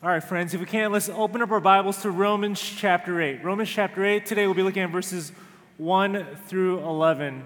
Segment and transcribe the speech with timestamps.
[0.00, 3.42] All right, friends, if we can, let's open up our Bibles to Romans chapter 8.
[3.42, 5.32] Romans chapter 8, today we'll be looking at verses
[5.78, 7.42] 1 through 11.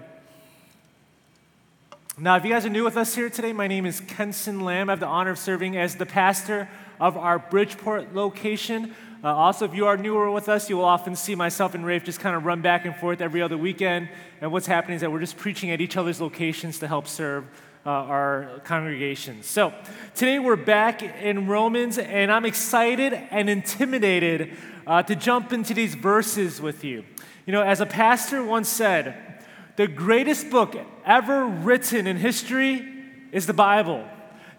[2.19, 4.87] Now, if you guys are new with us here today, my name is Kenson Lamb.
[4.87, 6.69] I have the honor of serving as the pastor
[6.99, 8.93] of our Bridgeport location.
[9.23, 12.03] Uh, also, if you are newer with us, you will often see myself and Rafe
[12.03, 14.09] just kind of run back and forth every other weekend.
[14.41, 17.45] And what's happening is that we're just preaching at each other's locations to help serve
[17.85, 19.45] uh, our congregations.
[19.45, 19.73] So
[20.15, 24.55] today we're back in Romans, and I'm excited and intimidated
[24.87, 27.03] uh, to jump into these verses with you.
[27.45, 29.43] You know, as a pastor once said,
[29.75, 32.87] the greatest book ever written in history
[33.31, 34.07] is the Bible.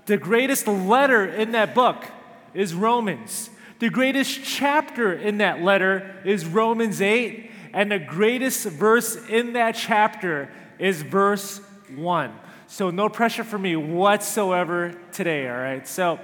[0.06, 2.04] The greatest letter in that book
[2.52, 3.48] is Romans.
[3.78, 9.76] The greatest chapter in that letter is Romans 8, and the greatest verse in that
[9.76, 11.60] chapter is verse
[11.94, 12.32] 1.
[12.74, 15.86] So, no pressure for me whatsoever today, all right?
[15.86, 16.18] So,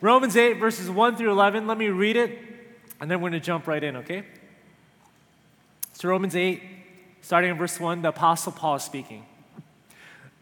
[0.00, 2.38] Romans 8, verses 1 through 11, let me read it,
[3.02, 4.24] and then we're going to jump right in, okay?
[5.92, 6.62] So, Romans 8,
[7.20, 9.26] Starting in verse 1, the Apostle Paul is speaking.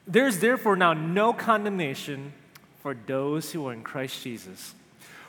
[0.07, 2.35] There is therefore now no condemnation
[2.81, 4.77] for those who are in Christ Jesus.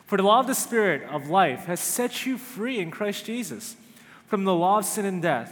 [0.06, 3.78] For the law of the Spirit of life has set you free in Christ Jesus
[4.28, 5.52] from the law of sin and death.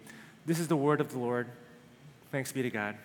[0.51, 1.47] This is the word of the Lord.
[2.29, 2.97] Thanks be to God.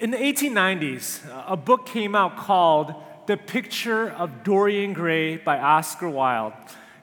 [0.00, 2.94] In the 1890s, uh, a book came out called
[3.26, 6.54] The Picture of Dorian Gray by Oscar Wilde.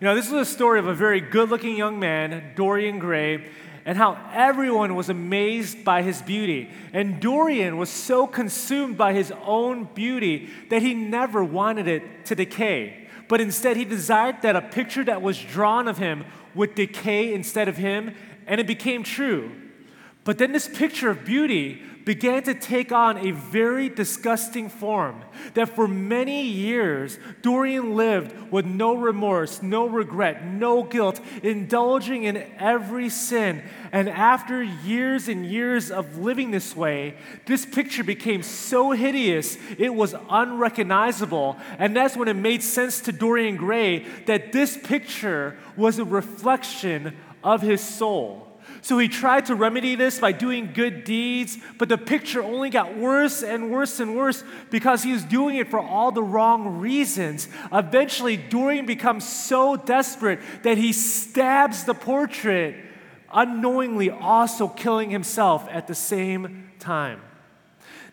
[0.01, 3.45] You know, this was a story of a very good looking young man, Dorian Gray,
[3.85, 6.71] and how everyone was amazed by his beauty.
[6.93, 12.33] And Dorian was so consumed by his own beauty that he never wanted it to
[12.33, 13.07] decay.
[13.27, 17.67] But instead, he desired that a picture that was drawn of him would decay instead
[17.67, 18.15] of him,
[18.47, 19.51] and it became true.
[20.23, 25.23] But then this picture of beauty began to take on a very disgusting form.
[25.53, 32.37] That for many years, Dorian lived with no remorse, no regret, no guilt, indulging in
[32.57, 33.63] every sin.
[33.91, 39.93] And after years and years of living this way, this picture became so hideous, it
[39.93, 41.57] was unrecognizable.
[41.77, 47.15] And that's when it made sense to Dorian Gray that this picture was a reflection
[47.43, 48.52] of his soul.
[48.83, 52.97] So he tried to remedy this by doing good deeds, but the picture only got
[52.97, 57.47] worse and worse and worse because he was doing it for all the wrong reasons.
[57.71, 62.75] Eventually, Dorian becomes so desperate that he stabs the portrait,
[63.33, 67.21] unknowingly also killing himself at the same time.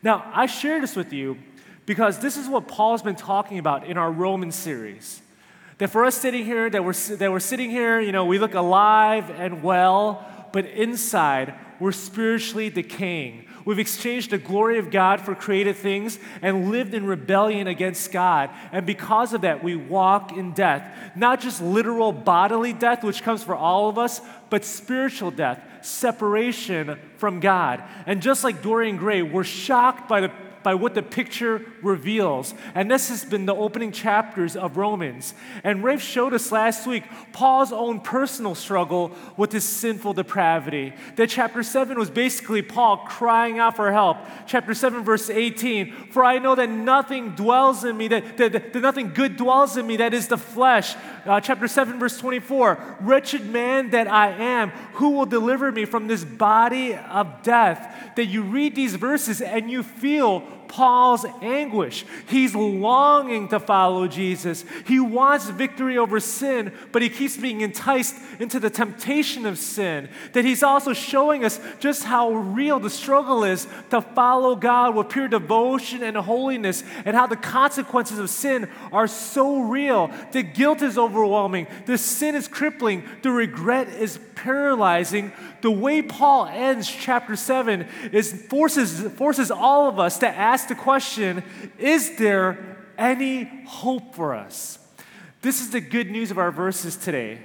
[0.04, 1.36] Now, I share this with you
[1.84, 5.20] because this is what Paul's been talking about in our Roman series.
[5.78, 8.54] That for us sitting here, that we're, that we're sitting here, you know, we look
[8.54, 13.46] alive and well, but inside, we're spiritually decaying.
[13.64, 18.50] We've exchanged the glory of God for created things and lived in rebellion against God.
[18.72, 21.12] And because of that, we walk in death.
[21.14, 26.98] Not just literal bodily death, which comes for all of us, but spiritual death, separation
[27.16, 27.82] from God.
[28.06, 32.54] And just like Dorian Gray, we're shocked by the by what the picture reveals.
[32.74, 35.34] And this has been the opening chapters of Romans.
[35.64, 40.92] And Rafe showed us last week Paul's own personal struggle with his sinful depravity.
[41.16, 44.18] That chapter 7 was basically Paul crying out for help.
[44.46, 48.80] Chapter 7, verse 18 For I know that nothing dwells in me, that, that, that
[48.80, 50.94] nothing good dwells in me, that is the flesh.
[51.24, 56.06] Uh, chapter 7, verse 24 Wretched man that I am, who will deliver me from
[56.06, 58.12] this body of death?
[58.16, 60.40] That you read these verses and you feel
[60.70, 62.04] Paul's anguish.
[62.28, 64.64] He's longing to follow Jesus.
[64.86, 70.08] He wants victory over sin, but he keeps being enticed into the temptation of sin.
[70.32, 75.08] That he's also showing us just how real the struggle is to follow God with
[75.08, 80.08] pure devotion and holiness, and how the consequences of sin are so real.
[80.30, 85.32] The guilt is overwhelming, the sin is crippling, the regret is paralyzing.
[85.62, 90.74] The way Paul ends chapter 7 is forces, forces all of us to ask the
[90.74, 91.42] question
[91.78, 94.78] is there any hope for us?
[95.42, 97.38] This is the good news of our verses today.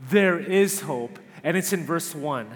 [0.00, 2.48] There is hope, and it's in verse 1.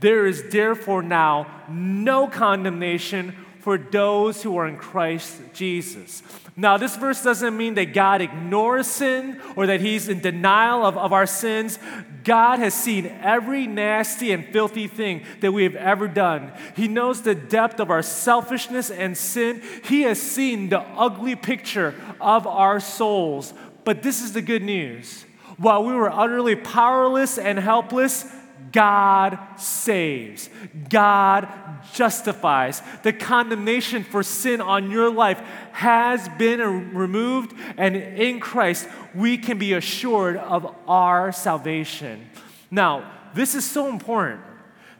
[0.00, 6.22] There is therefore now no condemnation for those who are in Christ Jesus.
[6.56, 10.96] Now, this verse doesn't mean that God ignores sin or that he's in denial of,
[10.96, 11.78] of our sins.
[12.24, 16.52] God has seen every nasty and filthy thing that we have ever done.
[16.76, 19.62] He knows the depth of our selfishness and sin.
[19.84, 23.54] He has seen the ugly picture of our souls.
[23.84, 25.24] But this is the good news.
[25.56, 28.24] While we were utterly powerless and helpless,
[28.72, 30.48] God saves.
[30.88, 31.48] God
[31.92, 32.82] justifies.
[33.02, 35.40] The condemnation for sin on your life
[35.72, 42.28] has been removed, and in Christ, we can be assured of our salvation.
[42.70, 44.42] Now, this is so important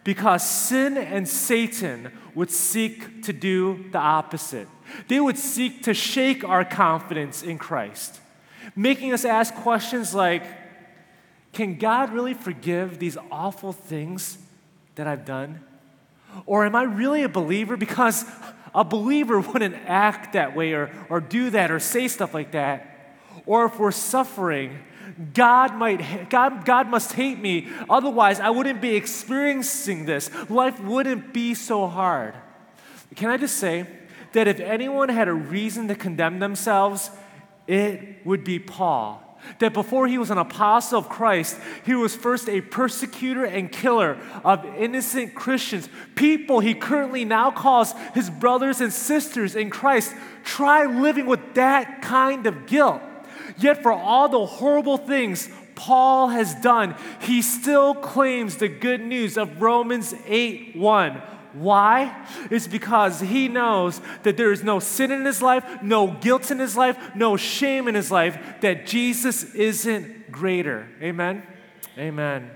[0.05, 4.69] because sin and Satan would seek to do the opposite.
[5.08, 8.20] They would seek to shake our confidence in Christ,
[8.75, 10.43] making us ask questions like,
[11.52, 14.38] can God really forgive these awful things
[14.94, 15.61] that I've done?
[16.47, 17.76] Or am I really a believer?
[17.76, 18.25] Because
[18.75, 22.87] a believer wouldn't act that way or, or do that or say stuff like that.
[23.47, 24.79] Or if we're suffering,
[25.35, 27.69] God might God, God must hate me.
[27.88, 30.31] Otherwise, I wouldn't be experiencing this.
[30.49, 32.35] Life wouldn't be so hard.
[33.17, 33.87] Can I just say
[34.32, 37.11] that if anyone had a reason to condemn themselves,
[37.67, 42.48] it would be Paul that before he was an apostle of Christ, he was first
[42.48, 48.92] a persecutor and killer of innocent Christians, people he currently now calls his brothers and
[48.92, 50.14] sisters in Christ.
[50.44, 53.02] Try living with that kind of guilt.
[53.58, 59.36] Yet, for all the horrible things Paul has done, he still claims the good news
[59.38, 61.22] of Romans 8 1.
[61.52, 62.26] Why?
[62.50, 66.58] It's because he knows that there is no sin in his life, no guilt in
[66.58, 70.88] his life, no shame in his life, that Jesus isn't greater.
[71.02, 71.43] Amen?
[71.99, 72.50] Amen.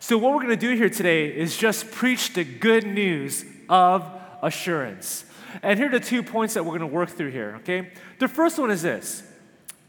[0.00, 4.08] So, what we're going to do here today is just preach the good news of
[4.42, 5.24] assurance.
[5.62, 7.90] And here are the two points that we're going to work through here, okay?
[8.18, 9.22] The first one is this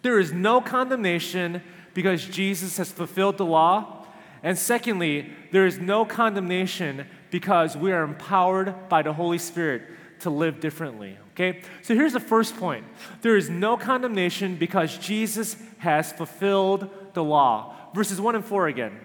[0.02, 1.62] there is no condemnation
[1.94, 4.06] because Jesus has fulfilled the law.
[4.42, 9.84] And secondly, there is no condemnation because we are empowered by the Holy Spirit
[10.22, 11.18] to live differently.
[11.34, 11.62] Okay?
[11.82, 12.86] So here's the first point
[13.22, 17.76] there is no condemnation because Jesus has fulfilled the law.
[17.94, 19.00] Verses 1 and 4 again.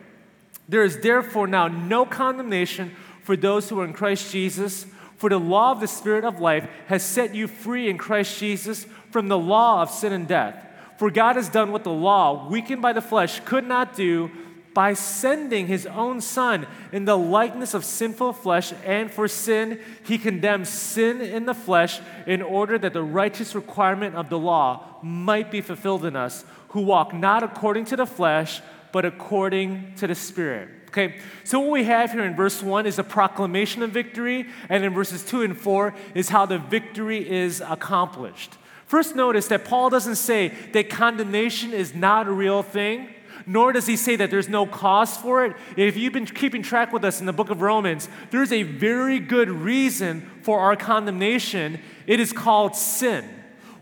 [0.69, 4.87] There is therefore now no condemnation for those who are in Christ Jesus.
[5.17, 8.85] For the law of the Spirit of life has set you free in Christ Jesus
[9.11, 10.57] from the law of sin and death.
[10.99, 14.31] For God has done what the law, weakened by the flesh, could not do
[14.75, 20.19] by sending his own son in the likeness of sinful flesh, and for sin, he
[20.19, 25.51] condemns sin in the flesh in order that the righteous requirement of the law might
[25.51, 28.61] be fulfilled in us, who walk not according to the flesh,
[28.93, 30.69] but according to the Spirit.
[30.89, 34.85] Okay, so what we have here in verse 1 is a proclamation of victory, and
[34.85, 38.55] in verses 2 and 4 is how the victory is accomplished.
[38.87, 43.09] First, notice that Paul doesn't say that condemnation is not a real thing
[43.47, 45.57] nor does he say that there's no cause for it.
[45.77, 49.19] If you've been keeping track with us in the book of Romans, there's a very
[49.19, 51.81] good reason for our condemnation.
[52.07, 53.29] It is called sin.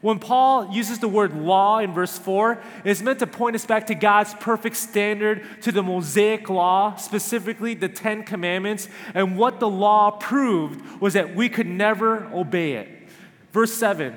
[0.03, 3.87] When Paul uses the word law in verse 4, it's meant to point us back
[3.87, 8.89] to God's perfect standard, to the Mosaic law, specifically the Ten Commandments.
[9.15, 12.89] And what the law proved was that we could never obey it.
[13.53, 14.13] Verse 7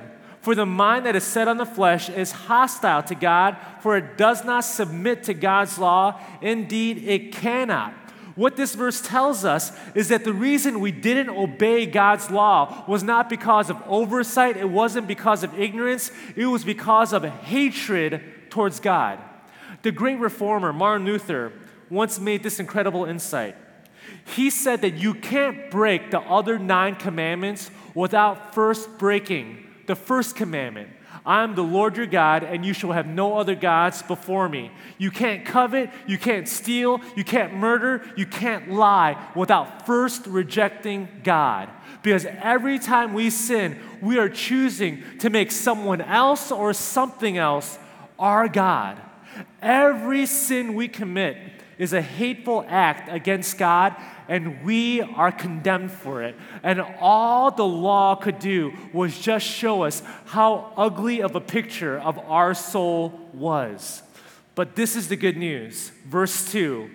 [0.45, 4.15] for the mind that is set on the flesh is hostile to God, for it
[4.15, 6.21] does not submit to God's law.
[6.39, 7.95] Indeed, it cannot.
[8.35, 13.01] What this verse tells us is that the reason we didn't obey God's law was
[13.01, 18.21] not because of oversight, it wasn't because of ignorance, it was because of hatred
[18.51, 19.17] towards God.
[19.81, 21.53] The great reformer, Martin Luther,
[21.89, 23.55] once made this incredible insight.
[24.35, 30.35] He said that you can't break the other nine commandments without first breaking the first
[30.35, 30.89] commandment
[31.25, 34.71] I am the Lord your God, and you shall have no other gods before me.
[34.97, 41.07] You can't covet, you can't steal, you can't murder, you can't lie without first rejecting
[41.23, 41.69] God.
[42.03, 47.79] Because every time we sin, we are choosing to make someone else or something else
[48.19, 49.01] our God.
[49.61, 51.37] Every sin we commit
[51.77, 53.95] is a hateful act against God
[54.27, 56.35] and we are condemned for it.
[56.63, 61.99] And all the law could do was just show us how ugly of a picture
[61.99, 64.03] of our soul was.
[64.55, 65.91] But this is the good news.
[66.05, 66.89] Verse 2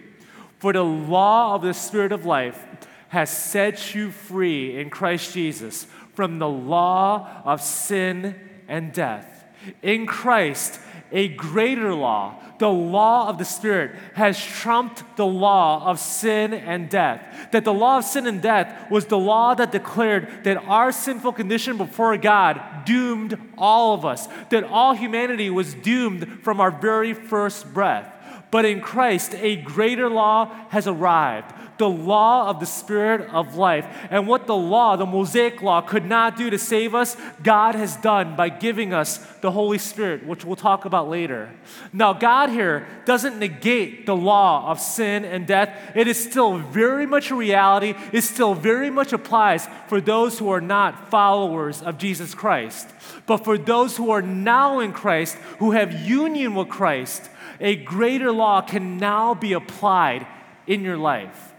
[0.58, 2.64] For the law of the Spirit of life
[3.08, 8.34] has set you free in Christ Jesus from the law of sin
[8.68, 9.44] and death.
[9.82, 10.80] In Christ,
[11.12, 16.88] a greater law, the law of the Spirit, has trumped the law of sin and
[16.88, 17.48] death.
[17.52, 21.32] That the law of sin and death was the law that declared that our sinful
[21.32, 27.14] condition before God doomed all of us, that all humanity was doomed from our very
[27.14, 28.12] first breath.
[28.50, 33.86] But in Christ, a greater law has arrived the law of the Spirit of life.
[34.10, 37.96] And what the law, the Mosaic law, could not do to save us, God has
[37.96, 41.50] done by giving us the Holy Spirit, which we'll talk about later.
[41.90, 45.74] Now, God here doesn't negate the law of sin and death.
[45.96, 50.50] It is still very much a reality, it still very much applies for those who
[50.50, 52.88] are not followers of Jesus Christ.
[53.24, 58.30] But for those who are now in Christ, who have union with Christ, a greater
[58.30, 60.26] law can now be applied
[60.66, 61.49] in your life.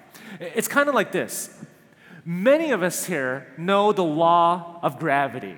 [0.41, 1.49] It's kind of like this
[2.25, 5.55] many of us here know the law of gravity.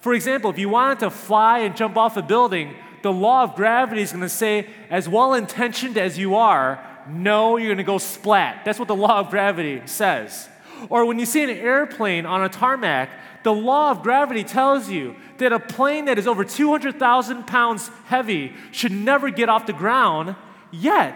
[0.00, 3.54] For example, if you wanted to fly and jump off a building, the law of
[3.54, 7.84] gravity is going to say, as well intentioned as you are, no, you're going to
[7.84, 8.64] go splat.
[8.64, 10.48] That's what the law of gravity says.
[10.88, 13.10] Or when you see an airplane on a tarmac,
[13.42, 18.52] the law of gravity tells you that a plane that is over 200,000 pounds heavy
[18.72, 20.36] should never get off the ground,
[20.70, 21.14] yet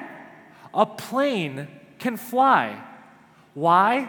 [0.74, 2.82] a plane can fly.
[3.54, 4.08] Why?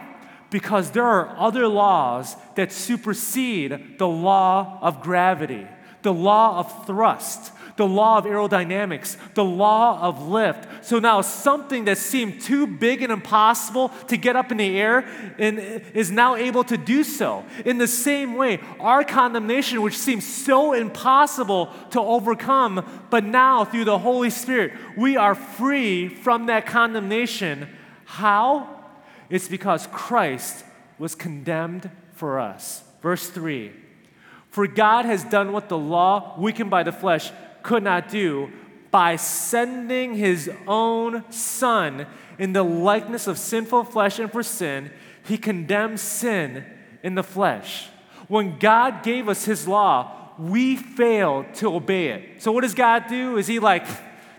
[0.50, 5.66] Because there are other laws that supersede the law of gravity,
[6.02, 10.84] the law of thrust, the law of aerodynamics, the law of lift.
[10.84, 15.04] So now something that seemed too big and impossible to get up in the air
[15.38, 17.44] and is now able to do so.
[17.64, 23.86] In the same way, our condemnation, which seems so impossible to overcome, but now through
[23.86, 27.68] the Holy Spirit, we are free from that condemnation.
[28.04, 28.73] How?
[29.30, 30.64] It's because Christ
[30.98, 32.84] was condemned for us.
[33.02, 33.72] Verse 3
[34.50, 37.30] For God has done what the law, weakened by the flesh,
[37.62, 38.50] could not do
[38.90, 42.06] by sending his own Son
[42.38, 44.88] in the likeness of sinful flesh and for sin,
[45.24, 46.64] he condemned sin
[47.02, 47.88] in the flesh.
[48.28, 52.42] When God gave us his law, we failed to obey it.
[52.42, 53.36] So, what does God do?
[53.36, 53.84] Is he like,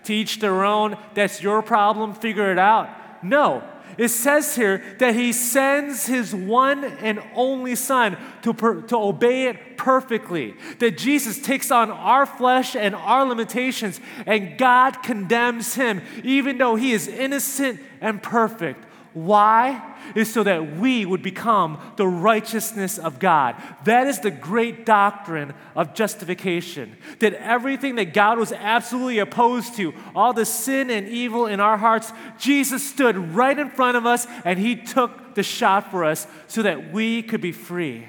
[0.04, 2.88] teach their own, that's your problem, figure it out?
[3.22, 3.62] No,
[3.98, 9.48] it says here that he sends his one and only son to, per, to obey
[9.48, 10.54] it perfectly.
[10.78, 16.76] That Jesus takes on our flesh and our limitations, and God condemns him, even though
[16.76, 18.85] he is innocent and perfect.
[19.16, 19.96] Why?
[20.14, 23.56] Is so that we would become the righteousness of God.
[23.84, 26.98] That is the great doctrine of justification.
[27.20, 31.78] That everything that God was absolutely opposed to, all the sin and evil in our
[31.78, 36.26] hearts, Jesus stood right in front of us and he took the shot for us
[36.46, 38.06] so that we could be free.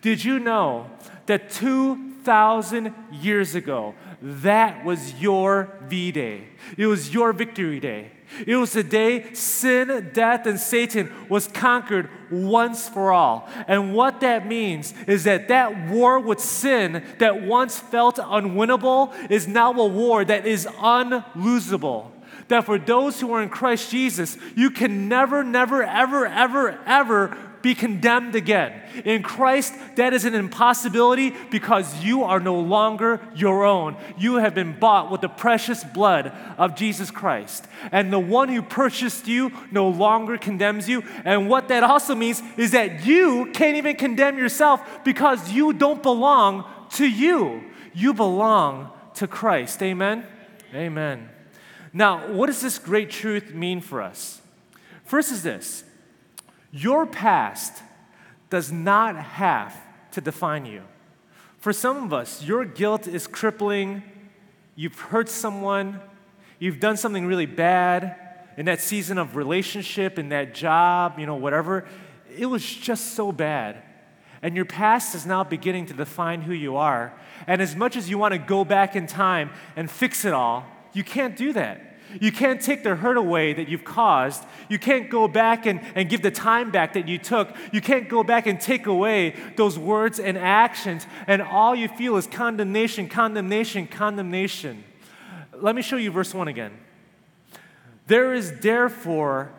[0.00, 0.90] Did you know
[1.26, 6.48] that 2,000 years ago, that was your V Day?
[6.76, 8.10] It was your victory day.
[8.46, 13.48] It was the day sin, death, and Satan was conquered once for all.
[13.68, 19.46] And what that means is that that war with sin that once felt unwinnable is
[19.46, 22.10] now a war that is unlosable.
[22.48, 27.36] That for those who are in Christ Jesus, you can never, never, ever, ever, ever
[27.62, 28.80] be condemned again.
[29.04, 33.96] In Christ, that is an impossibility because you are no longer your own.
[34.18, 37.66] You have been bought with the precious blood of Jesus Christ.
[37.90, 41.02] And the one who purchased you no longer condemns you.
[41.24, 46.02] And what that also means is that you can't even condemn yourself because you don't
[46.02, 46.64] belong
[46.94, 47.62] to you.
[47.94, 49.82] You belong to Christ.
[49.82, 50.26] Amen?
[50.74, 51.28] Amen.
[51.92, 54.40] Now, what does this great truth mean for us?
[55.04, 55.84] First is this
[56.72, 57.82] your past
[58.50, 59.78] does not have
[60.12, 60.82] to define you.
[61.58, 64.02] For some of us, your guilt is crippling.
[64.74, 66.00] You've hurt someone,
[66.58, 68.16] you've done something really bad
[68.56, 71.86] in that season of relationship, in that job, you know, whatever.
[72.36, 73.82] It was just so bad.
[74.40, 77.12] And your past is now beginning to define who you are.
[77.46, 80.66] And as much as you want to go back in time and fix it all,
[80.92, 81.91] you can't do that.
[82.20, 84.44] You can't take the hurt away that you've caused.
[84.68, 87.54] You can't go back and, and give the time back that you took.
[87.72, 91.06] You can't go back and take away those words and actions.
[91.26, 94.84] And all you feel is condemnation, condemnation, condemnation.
[95.54, 96.72] Let me show you verse 1 again.
[98.06, 99.52] There is therefore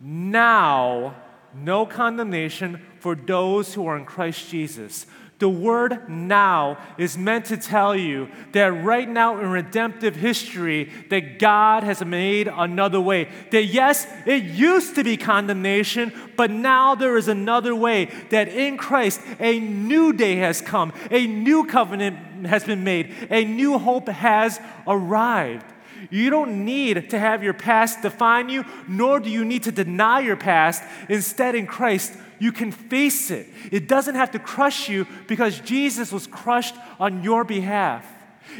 [0.00, 1.14] now
[1.54, 5.06] no condemnation for those who are in Christ Jesus.
[5.44, 11.38] The word now is meant to tell you that right now in redemptive history that
[11.38, 13.28] God has made another way.
[13.50, 18.78] That yes, it used to be condemnation, but now there is another way that in
[18.78, 20.94] Christ a new day has come.
[21.10, 23.14] A new covenant has been made.
[23.28, 25.66] A new hope has arrived.
[26.10, 30.20] You don't need to have your past define you, nor do you need to deny
[30.20, 30.82] your past.
[31.10, 33.48] Instead, in Christ, you can face it.
[33.70, 38.06] It doesn't have to crush you because Jesus was crushed on your behalf.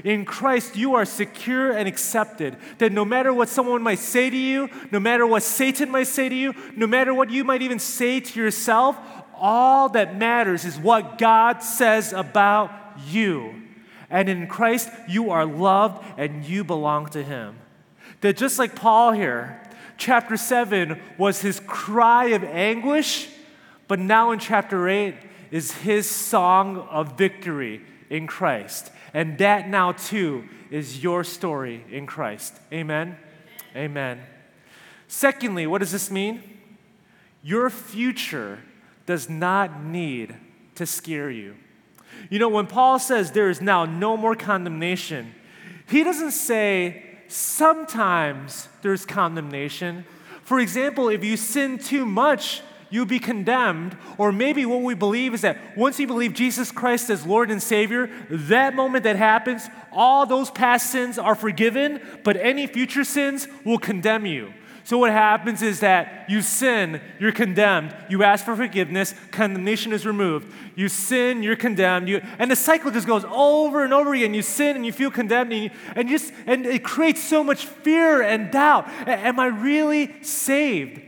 [0.03, 2.57] In Christ, you are secure and accepted.
[2.79, 6.29] That no matter what someone might say to you, no matter what Satan might say
[6.29, 8.97] to you, no matter what you might even say to yourself,
[9.37, 12.71] all that matters is what God says about
[13.07, 13.55] you.
[14.11, 17.57] And in Christ, you are loved and you belong to Him.
[18.21, 19.61] That just like Paul here,
[19.97, 23.29] chapter 7 was his cry of anguish,
[23.89, 25.15] but now in chapter 8
[25.51, 28.91] is his song of victory in Christ.
[29.13, 32.55] And that now too is your story in Christ.
[32.73, 33.17] Amen?
[33.77, 34.21] Amen.
[35.07, 36.43] Secondly, what does this mean?
[37.43, 38.61] Your future
[39.07, 40.35] does not need
[40.77, 41.55] to scare you.
[42.31, 45.35] You know, when Paul says there is now no more condemnation,
[45.89, 50.05] he doesn't say sometimes there's condemnation.
[50.43, 52.63] For example, if you sin too much,
[52.95, 53.97] you'll be condemned.
[54.19, 57.61] Or maybe what we believe is that once you believe Jesus Christ as Lord and
[57.61, 63.49] Savior, that moment that happens, all those past sins are forgiven, but any future sins
[63.65, 64.55] will condemn you.
[64.85, 67.97] So, what happens is that you sin, you're condemned.
[68.11, 70.53] You ask for forgiveness, condemnation is removed.
[70.77, 72.07] You sin, you're condemned.
[72.07, 74.35] You, and the cycle just goes over and over again.
[74.35, 77.65] You sin and you feel condemned, and, you, and, just, and it creates so much
[77.65, 78.87] fear and doubt.
[79.09, 81.01] Am I really saved?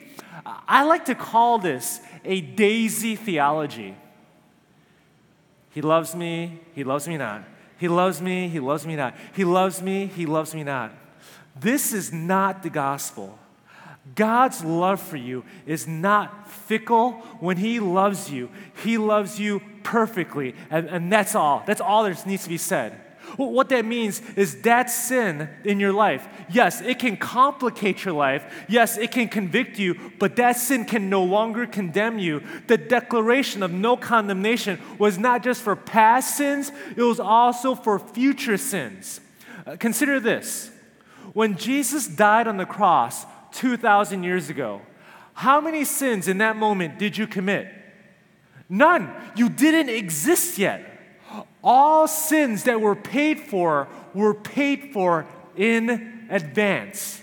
[0.69, 3.97] I like to call this a daisy theology.
[5.71, 7.45] He loves me, he loves me not.
[7.79, 9.15] He loves me, he loves me not.
[9.35, 10.93] He loves me, he loves me not.
[11.59, 13.39] This is not the gospel.
[14.15, 17.13] God's love for you is not fickle.
[17.41, 18.51] When He loves you,
[18.85, 20.55] He loves you perfectly.
[20.71, 21.65] And, and that's all.
[21.67, 23.01] That's all that needs to be said.
[23.37, 28.64] What that means is that sin in your life, yes, it can complicate your life.
[28.68, 32.42] Yes, it can convict you, but that sin can no longer condemn you.
[32.66, 37.99] The declaration of no condemnation was not just for past sins, it was also for
[37.99, 39.20] future sins.
[39.66, 40.70] Uh, consider this
[41.33, 44.81] when Jesus died on the cross, 2,000 years ago.
[45.35, 47.68] How many sins in that moment did you commit?
[48.68, 49.12] None.
[49.35, 50.96] You didn't exist yet.
[51.62, 57.22] All sins that were paid for were paid for in advance.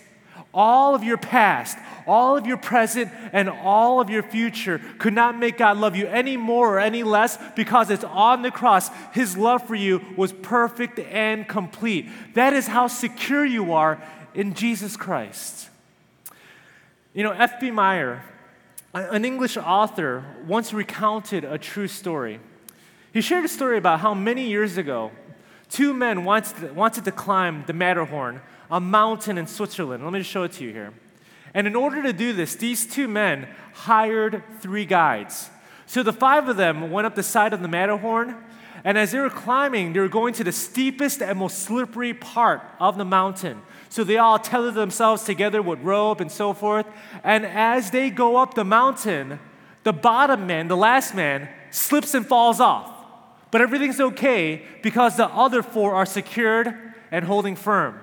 [0.53, 5.37] All of your past, all of your present, and all of your future could not
[5.37, 8.89] make God love you any more or any less because it's on the cross.
[9.13, 12.07] His love for you was perfect and complete.
[12.35, 14.01] That is how secure you are
[14.35, 15.69] in Jesus Christ.
[17.13, 17.71] You know, F.B.
[17.71, 18.23] Meyer,
[18.93, 22.39] an English author, once recounted a true story.
[23.13, 25.11] He shared a story about how many years ago,
[25.69, 30.03] two men wanted to, climb the Matterhorn, a mountain in Switzerland.
[30.03, 30.93] Let me just show it to you here.
[31.53, 35.51] And in order to do this, these two men hired three guides.
[35.85, 38.35] So the five of them went up the side of the Matterhorn,
[38.83, 42.63] and as they were climbing, they were going to the steepest and most slippery part
[42.79, 43.61] of the mountain.
[43.89, 46.87] So they all tethered themselves together with rope and so forth.
[47.23, 49.39] And as they go up the mountain,
[49.83, 52.89] the bottom man, the last man, slips and falls off.
[53.53, 56.73] But everything's okay because the other four are secured
[57.11, 57.99] and holding firm.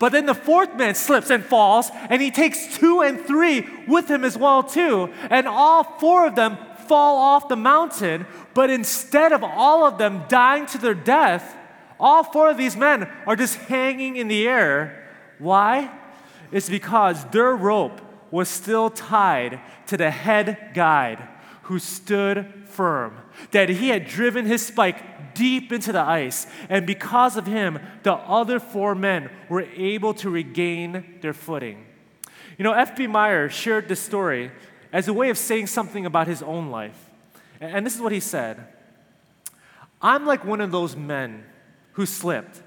[0.00, 4.10] But then the fourth man slips and falls, and he takes two and three with
[4.10, 8.26] him as well too, and all four of them fall off the mountain.
[8.52, 11.56] But instead of all of them dying to their death,
[12.00, 15.08] all four of these men are just hanging in the air.
[15.38, 15.88] Why?
[16.50, 18.00] It's because their rope
[18.32, 21.28] was still tied to the head guide
[21.68, 23.18] who stood firm,
[23.52, 28.14] that he had driven his spike deep into the ice, and because of him, the
[28.14, 31.86] other four men were able to regain their footing.
[32.58, 33.06] You know, F.B.
[33.06, 34.50] Meyer shared this story
[34.92, 37.08] as a way of saying something about his own life.
[37.60, 38.66] And this is what he said
[40.00, 41.44] I'm like one of those men
[41.92, 42.62] who slipped,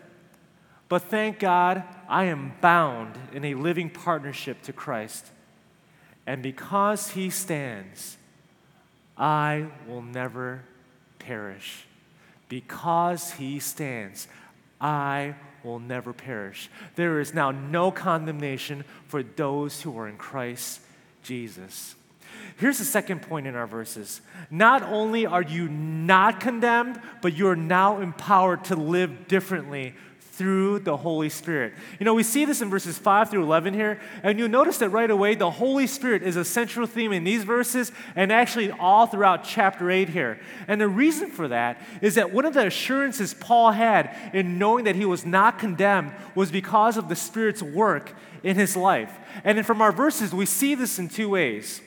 [0.90, 5.28] but thank God I am bound in a living partnership to Christ.
[6.26, 8.18] And because he stands,
[9.22, 10.64] I will never
[11.20, 11.86] perish.
[12.50, 14.28] Because he stands,
[14.82, 16.70] I will never perish.
[16.96, 20.82] There is now no condemnation for those who are in Christ
[21.22, 21.96] Jesus.
[22.58, 24.22] Here's the second point in our verses.
[24.50, 29.94] Not only are you not condemned, but you are now empowered to live differently
[30.32, 31.74] through the Holy Spirit.
[32.00, 34.90] You know, we see this in verses 5 through 11 here, and you'll notice that
[34.90, 39.08] right away the Holy Spirit is a central theme in these verses and actually all
[39.08, 40.40] throughout chapter 8 here.
[40.70, 44.86] And the reason for that is that one of the assurances Paul had in knowing
[44.86, 49.14] that he was not condemned was because of the Spirit's work in his life.
[49.44, 51.82] And from our verses, we see this in two ways.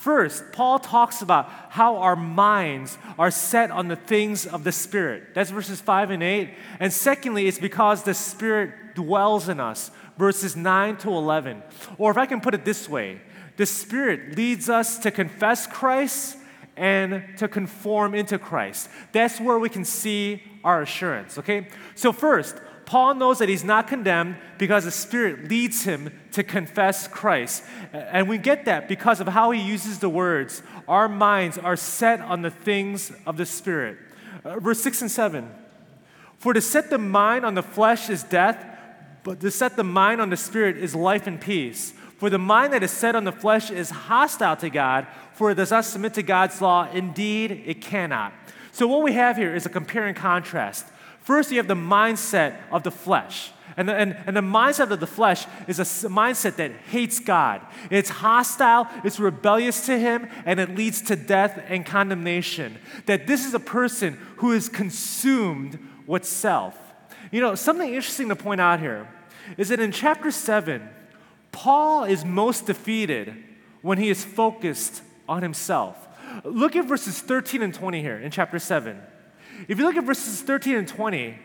[0.00, 5.34] First, Paul talks about how our minds are set on the things of the Spirit.
[5.34, 6.54] That's verses 5 and 8.
[6.78, 11.62] And secondly, it's because the Spirit dwells in us, verses 9 to 11.
[11.98, 13.20] Or if I can put it this way,
[13.58, 16.38] the Spirit leads us to confess Christ
[16.80, 18.88] and to conform into Christ.
[19.12, 21.68] That's where we can see our assurance, okay?
[21.94, 27.06] So, first, Paul knows that he's not condemned because the Spirit leads him to confess
[27.06, 27.62] Christ.
[27.92, 30.62] And we get that because of how he uses the words.
[30.88, 33.98] Our minds are set on the things of the Spirit.
[34.42, 35.50] Uh, verse 6 and 7.
[36.38, 38.66] For to set the mind on the flesh is death,
[39.22, 41.92] but to set the mind on the Spirit is life and peace.
[42.20, 45.54] For the mind that is set on the flesh is hostile to God, for it
[45.54, 46.86] does not submit to God's law.
[46.92, 48.34] Indeed, it cannot.
[48.72, 50.84] So, what we have here is a compare and contrast.
[51.22, 53.52] First, you have the mindset of the flesh.
[53.74, 57.62] And the, and, and the mindset of the flesh is a mindset that hates God.
[57.88, 62.76] It's hostile, it's rebellious to Him, and it leads to death and condemnation.
[63.06, 66.78] That this is a person who is consumed with self.
[67.32, 69.08] You know, something interesting to point out here
[69.56, 70.86] is that in chapter 7,
[71.60, 73.34] Paul is most defeated
[73.82, 76.08] when he is focused on himself.
[76.42, 78.98] Look at verses 13 and 20 here in chapter 7.
[79.68, 81.36] If you look at verses 13 and 20,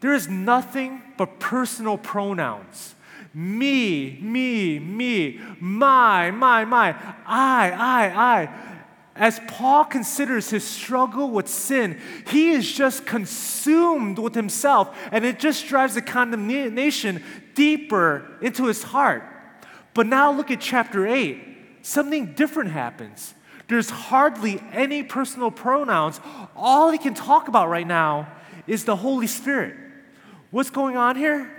[0.00, 2.94] there is nothing but personal pronouns.
[3.34, 6.96] Me, me, me, my, my, my,
[7.26, 8.54] I, I, I.
[9.14, 15.38] As Paul considers his struggle with sin, he is just consumed with himself, and it
[15.38, 17.22] just drives the condemnation
[17.54, 19.29] deeper into his heart.
[19.94, 21.38] But now look at chapter 8.
[21.82, 23.34] Something different happens.
[23.68, 26.20] There's hardly any personal pronouns.
[26.56, 28.28] All he can talk about right now
[28.66, 29.76] is the Holy Spirit.
[30.50, 31.56] What's going on here?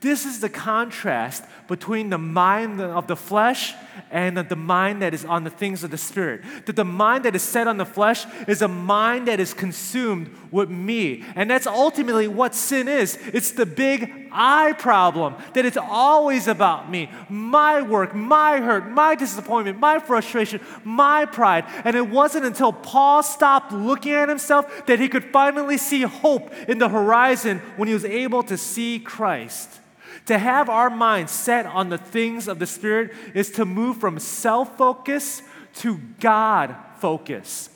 [0.00, 3.72] This is the contrast between the mind of the flesh
[4.10, 6.42] and the mind that is on the things of the spirit.
[6.66, 10.36] That the mind that is set on the flesh is a mind that is consumed
[10.54, 11.24] with me.
[11.34, 13.18] And that's ultimately what sin is.
[13.32, 19.16] It's the big I problem, that it's always about me, my work, my hurt, my
[19.16, 21.64] disappointment, my frustration, my pride.
[21.84, 26.52] And it wasn't until Paul stopped looking at himself that he could finally see hope
[26.68, 29.80] in the horizon when he was able to see Christ.
[30.26, 34.20] To have our minds set on the things of the Spirit is to move from
[34.20, 35.42] self focus
[35.76, 37.70] to God focus.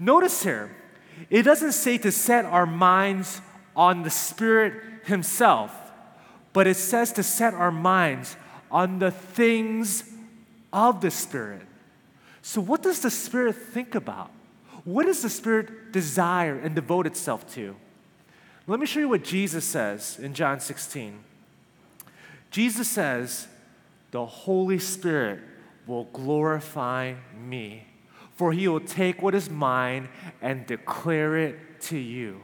[0.00, 0.70] Notice here,
[1.30, 3.40] it doesn't say to set our minds
[3.74, 4.74] on the Spirit
[5.04, 5.72] Himself,
[6.52, 8.36] but it says to set our minds
[8.70, 10.04] on the things
[10.72, 11.62] of the Spirit.
[12.42, 14.30] So, what does the Spirit think about?
[14.84, 17.74] What does the Spirit desire and devote itself to?
[18.68, 21.18] Let me show you what Jesus says in John 16.
[22.50, 23.48] Jesus says,
[24.10, 25.40] The Holy Spirit
[25.86, 27.86] will glorify me,
[28.36, 30.08] for he will take what is mine
[30.40, 32.40] and declare it to you.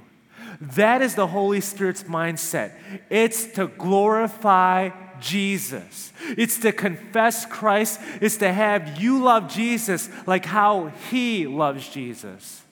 [0.61, 2.73] That is the Holy Spirit's mindset.
[3.11, 6.13] It's to glorify Jesus.
[6.37, 8.01] It's to confess Christ.
[8.21, 12.63] It's to have you love Jesus like how he loves Jesus.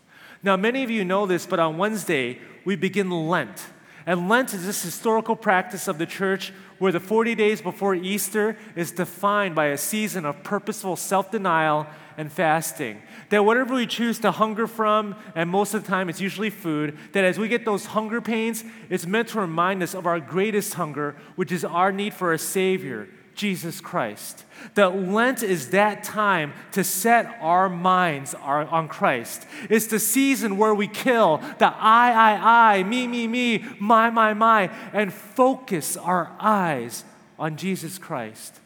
[0.42, 3.66] Now, many of you know this, but on Wednesday, we begin Lent.
[4.06, 8.56] And Lent is this historical practice of the church where the 40 days before Easter
[8.74, 13.02] is defined by a season of purposeful self denial and fasting.
[13.30, 16.98] That whatever we choose to hunger from, and most of the time it's usually food,
[17.12, 20.74] that as we get those hunger pains, it's meant to remind us of our greatest
[20.74, 24.44] hunger, which is our need for a Savior, Jesus Christ.
[24.74, 29.46] That Lent is that time to set our minds on Christ.
[29.70, 34.34] It's the season where we kill the I, I, I, me, me, me, my, my,
[34.34, 37.04] my, and focus our eyes
[37.38, 38.58] on Jesus Christ.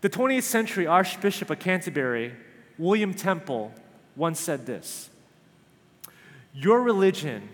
[0.00, 2.34] The 20th century Archbishop of Canterbury,
[2.78, 3.72] William Temple,
[4.16, 5.10] once said this
[6.54, 7.48] Your religion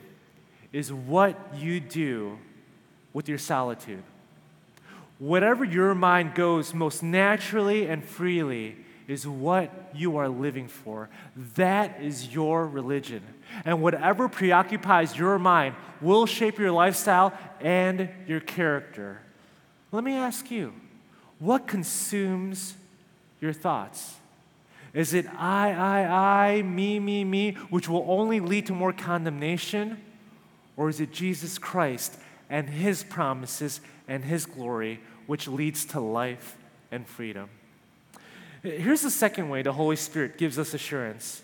[0.72, 2.38] is what you do
[3.12, 4.02] with your solitude.
[5.18, 11.08] Whatever your mind goes most naturally and freely is what you are living for.
[11.54, 13.22] That is your religion.
[13.64, 19.20] And whatever preoccupies your mind will shape your lifestyle and your character.
[19.92, 20.72] Let me ask you
[21.38, 22.74] what consumes
[23.40, 24.14] your thoughts?
[24.94, 30.00] Is it I, I, I, me, me, me, which will only lead to more condemnation?
[30.76, 32.16] Or is it Jesus Christ
[32.48, 36.56] and His promises and His glory, which leads to life
[36.92, 37.50] and freedom?
[38.62, 41.42] Here's the second way the Holy Spirit gives us assurance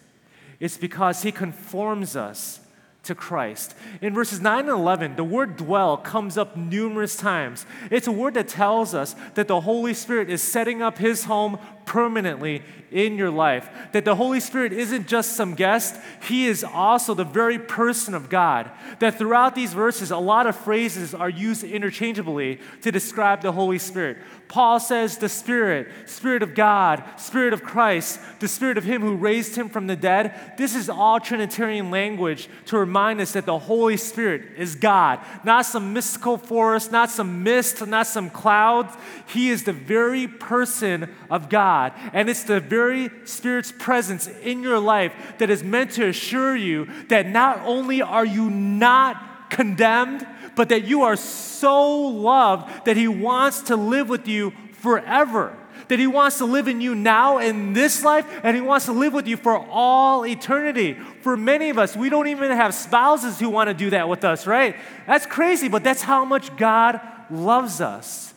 [0.61, 2.61] it's because He conforms us
[3.03, 3.75] to Christ.
[4.03, 7.65] In verses 9 and 11, the word dwell comes up numerous times.
[7.91, 11.59] It's a word that tells us that the Holy Spirit is setting up His home
[11.91, 13.69] permanently in your life.
[13.91, 18.29] That the Holy Spirit isn't just some guest, He is also the very person of
[18.29, 18.71] God.
[19.01, 23.79] That throughout these verses, a lot of phrases are used interchangeably to describe the Holy
[23.79, 24.19] Spirit.
[24.47, 29.15] Paul says, the Spirit, Spirit of God, Spirit of Christ, the Spirit of Him who
[29.17, 30.55] raised Him from the dead.
[30.57, 35.67] This is all Trinitarian language to remind us that the Holy Spirit is God, not
[35.67, 38.97] some mystical force, not some mist, not some clouds.
[39.29, 41.80] He is the very person of God.
[42.13, 46.89] And it's the very Spirit's presence in your life that is meant to assure you
[47.09, 53.09] that not only are you not condemned, but that you are so loved that He
[53.09, 55.57] wants to live with you forever.
[55.89, 58.93] That He wants to live in you now in this life, and He wants to
[58.93, 60.97] live with you for all eternity.
[61.23, 64.25] For many of us, we don't even have spouses who want to do that with
[64.25, 64.77] us, right?
[65.07, 68.30] That's crazy, but that's how much God loves us.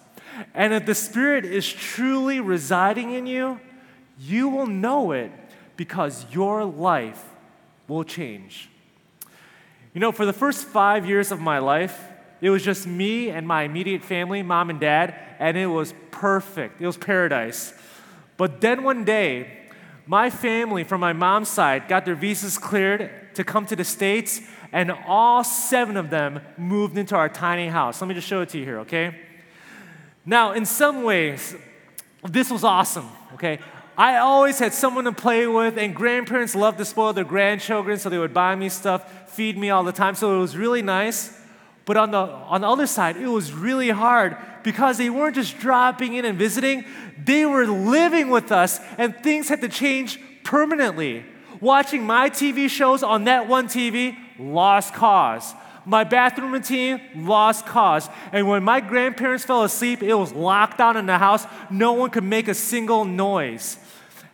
[0.53, 3.59] And if the Spirit is truly residing in you,
[4.19, 5.31] you will know it
[5.75, 7.23] because your life
[7.87, 8.69] will change.
[9.93, 11.99] You know, for the first five years of my life,
[12.41, 16.81] it was just me and my immediate family, mom and dad, and it was perfect.
[16.81, 17.73] It was paradise.
[18.37, 19.59] But then one day,
[20.05, 24.41] my family from my mom's side got their visas cleared to come to the States,
[24.71, 28.01] and all seven of them moved into our tiny house.
[28.01, 29.15] Let me just show it to you here, okay?
[30.25, 31.55] Now, in some ways,
[32.23, 33.59] this was awesome, okay?
[33.97, 38.09] I always had someone to play with, and grandparents loved to spoil their grandchildren, so
[38.09, 40.15] they would buy me stuff, feed me all the time.
[40.15, 41.39] So it was really nice.
[41.85, 45.59] But on the, on the other side, it was really hard because they weren't just
[45.59, 46.85] dropping in and visiting,
[47.21, 51.25] they were living with us, and things had to change permanently.
[51.59, 55.53] Watching my TV shows on that one TV, lost cause.
[55.85, 58.09] My bathroom routine, lost cause.
[58.31, 61.45] And when my grandparents fell asleep, it was locked down in the house.
[61.69, 63.77] No one could make a single noise.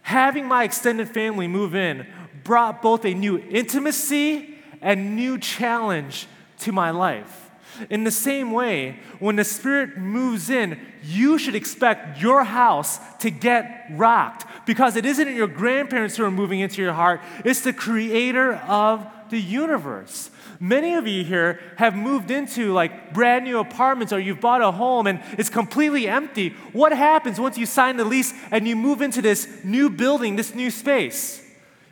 [0.03, 2.07] Having my extended family move in
[2.43, 6.27] brought both a new intimacy and new challenge
[6.59, 7.49] to my life.
[7.89, 13.29] In the same way, when the Spirit moves in, you should expect your house to
[13.29, 17.73] get rocked because it isn't your grandparents who are moving into your heart, it's the
[17.73, 20.29] creator of the universe.
[20.59, 24.71] Many of you here have moved into like brand new apartments or you've bought a
[24.71, 26.49] home and it's completely empty.
[26.73, 30.53] What happens once you sign the lease and you move into this new building, this
[30.53, 31.45] new space?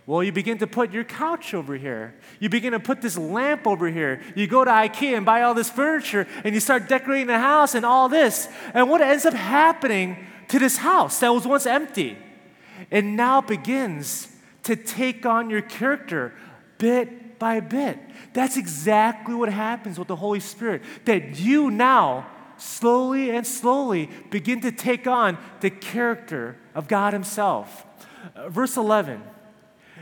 [0.06, 2.16] Well, you begin to put your couch over here.
[2.40, 4.22] You begin to put this lamp over here.
[4.36, 7.74] You go to IKEA and buy all this furniture and you start decorating the house
[7.74, 8.50] and all this.
[8.74, 12.18] And what ends up happening to this house that was once empty?
[12.90, 14.28] It now begins
[14.64, 16.34] to take on your character
[16.78, 18.00] bit by a bit.
[18.34, 20.82] That's exactly what happens with the Holy Spirit.
[21.06, 27.86] That you now, slowly and slowly, begin to take on the character of God Himself.
[28.36, 29.22] Uh, verse 11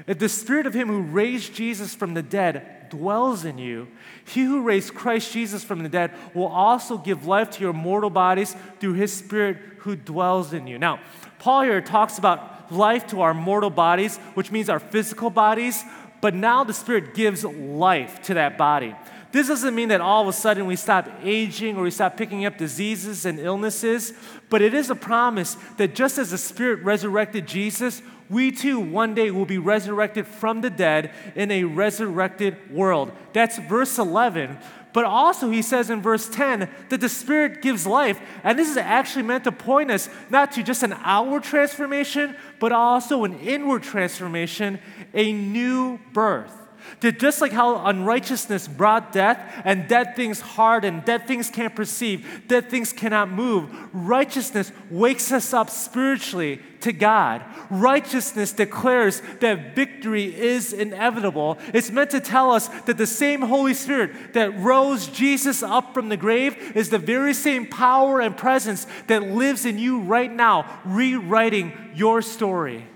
[0.08, 3.88] If the Spirit of Him who raised Jesus from the dead dwells in you,
[4.26, 8.10] He who raised Christ Jesus from the dead will also give life to your mortal
[8.10, 10.80] bodies through His Spirit who dwells in you.
[10.80, 11.00] Now,
[11.40, 15.84] Paul here talks about life to our mortal bodies, which means our physical bodies,
[16.22, 18.96] but now the Spirit gives life to that body.
[19.32, 22.46] This doesn't mean that all of a sudden we stop aging or we stop picking
[22.46, 24.14] up diseases and illnesses,
[24.50, 29.14] but it is a promise that just as the Spirit resurrected Jesus, we too one
[29.14, 33.12] day will be resurrected from the dead in a resurrected world.
[33.34, 34.58] That's verse 11.
[34.96, 38.18] But also, he says in verse 10 that the Spirit gives life.
[38.46, 42.72] And this is actually meant to point us not to just an outward transformation, but
[42.72, 44.80] also an inward transformation,
[45.14, 46.65] a new birth.
[47.02, 52.44] That just like how unrighteousness brought death, and dead things harden, dead things can't perceive,
[52.48, 57.44] dead things cannot move, righteousness wakes us up spiritually to God.
[57.70, 61.58] Righteousness declares that victory is inevitable.
[61.74, 66.10] It's meant to tell us that the same Holy Spirit that rose Jesus up from
[66.10, 70.80] the grave is the very same power and presence that lives in you right now,
[70.86, 72.88] rewriting your story.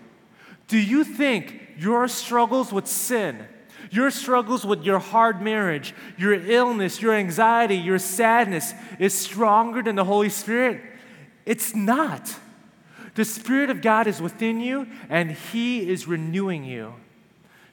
[0.67, 3.47] Do you think your struggles with sin,
[3.91, 9.95] your struggles with your hard marriage, your illness, your anxiety, your sadness is stronger than
[9.95, 10.82] the Holy Spirit?
[11.45, 12.36] It's not.
[13.15, 16.93] The Spirit of God is within you and He is renewing you.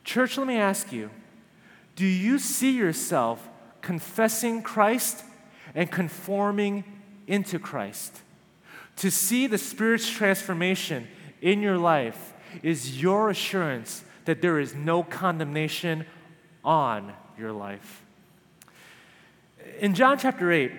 [0.05, 1.11] Church, let me ask you
[1.95, 3.49] do you see yourself
[3.81, 5.25] confessing Christ
[5.75, 6.85] and conforming
[7.27, 8.23] into Christ?
[8.97, 11.09] To see the Spirit's transformation
[11.41, 16.05] in your life is your assurance that there is no condemnation
[16.65, 18.03] on your life.
[19.81, 20.73] In John chapter 8,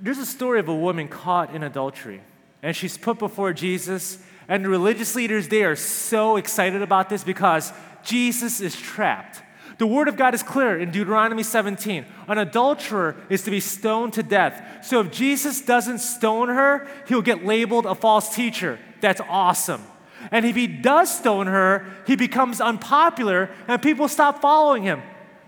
[0.00, 2.20] there's a story of a woman caught in adultery,
[2.62, 7.24] and she's put before Jesus, and the religious leaders, they are so excited about this
[7.24, 7.72] because
[8.04, 9.42] Jesus is trapped.
[9.78, 12.04] The word of God is clear in Deuteronomy 17.
[12.28, 14.84] An adulterer is to be stoned to death.
[14.84, 18.78] So if Jesus doesn't stone her, he'll get labeled a false teacher.
[19.00, 19.82] That's awesome.
[20.30, 25.02] And if he does stone her, he becomes unpopular and people stop following him.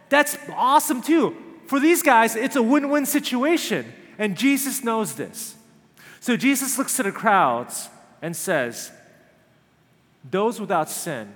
[0.09, 1.37] That's awesome too.
[1.67, 3.93] For these guys, it's a win win situation.
[4.19, 5.57] And Jesus knows this.
[6.21, 7.89] So Jesus looks to the crowds
[8.23, 8.91] and says,
[10.31, 11.35] Those without sin,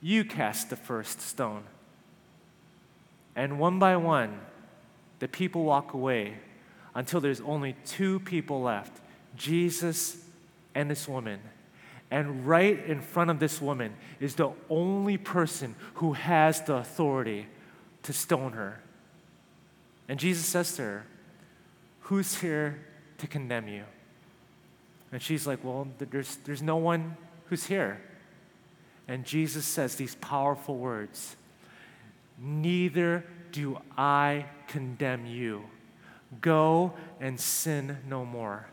[0.00, 1.64] you cast the first stone.
[3.34, 4.40] And one by one,
[5.18, 6.34] the people walk away
[6.94, 9.00] until there's only two people left
[9.36, 10.24] Jesus
[10.74, 11.40] and this woman.
[12.14, 17.48] And right in front of this woman is the only person who has the authority
[18.04, 18.80] to stone her.
[20.08, 21.06] And Jesus says to her,
[22.02, 22.78] Who's here
[23.18, 23.82] to condemn you?
[25.10, 28.00] And she's like, Well, there's, there's no one who's here.
[29.08, 31.34] And Jesus says these powerful words
[32.38, 35.64] Neither do I condemn you.
[36.40, 38.68] Go and sin no more.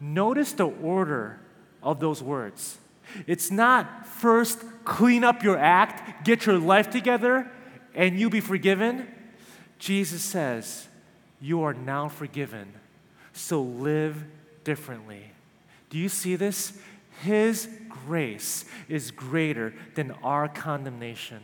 [0.00, 1.38] Notice the order
[1.82, 2.78] of those words.
[3.26, 7.50] It's not first clean up your act, get your life together,
[7.94, 9.08] and you be forgiven.
[9.78, 10.88] Jesus says,
[11.40, 12.72] You are now forgiven,
[13.32, 14.24] so live
[14.64, 15.32] differently.
[15.88, 16.78] Do you see this?
[17.22, 21.40] His grace is greater than our condemnation.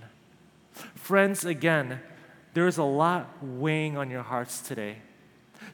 [0.95, 2.01] Friends, again,
[2.55, 4.97] there is a lot weighing on your hearts today.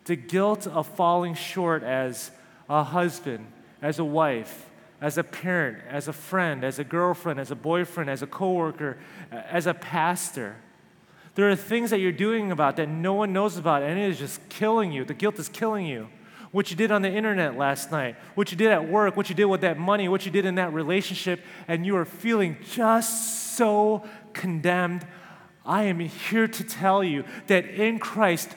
[0.07, 2.33] The guilt of falling short as
[2.69, 3.47] a husband,
[3.83, 8.09] as a wife, as a parent, as a friend, as a girlfriend, as a boyfriend,
[8.09, 8.97] as a coworker,
[9.33, 10.57] uh, as a pastor.
[11.35, 14.19] There are things that you're doing about that no one knows about, and it is
[14.19, 15.05] just killing you.
[15.05, 16.09] The guilt is killing you.
[16.53, 19.35] What you did on the internet last night, what you did at work, what you
[19.35, 23.57] did with that money, what you did in that relationship, and you are feeling just
[23.57, 25.07] so condemned.
[25.65, 28.51] I am here to tell you that in Christ,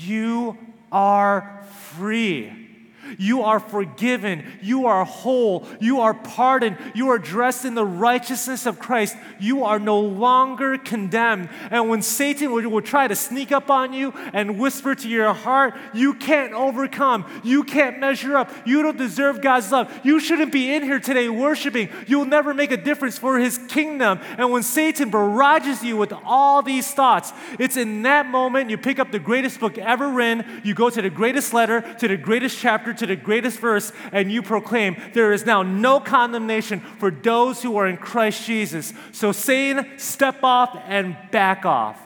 [0.00, 0.56] you
[0.92, 1.66] are
[1.96, 2.69] free.
[3.18, 4.44] You are forgiven.
[4.62, 5.66] You are whole.
[5.80, 6.78] You are pardoned.
[6.94, 9.16] You are dressed in the righteousness of Christ.
[9.38, 11.48] You are no longer condemned.
[11.70, 15.32] And when Satan will, will, try to sneak up on you and whisper to your
[15.32, 17.24] heart, you can't overcome.
[17.44, 18.50] You can't measure up.
[18.66, 19.92] You don't deserve God's love.
[20.02, 21.88] You shouldn't be in here today worshiping.
[22.06, 24.20] You'll never make a difference for his kingdom.
[24.38, 28.98] And when Satan barrages you with all these thoughts, it's in that moment you pick
[28.98, 32.58] up the greatest book ever written, you go to the greatest letter, to the greatest
[32.58, 37.62] chapter, to the greatest verse and you proclaim, There is now no condemnation for those
[37.62, 38.92] who are in Christ Jesus.
[39.12, 42.00] So, Satan, step off and back off.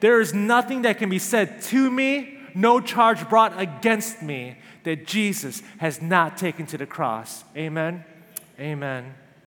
[0.00, 5.06] There is nothing that can be said to me, no charge brought against me that
[5.06, 7.44] Jesus has not taken to the cross.
[7.56, 8.04] Amen.
[8.58, 9.25] Amen.